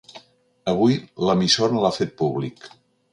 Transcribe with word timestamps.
Avui, 0.71 0.95
l’emissora 1.27 1.83
l’ha 1.83 1.91
fet 1.99 2.17
públic. 2.23 2.67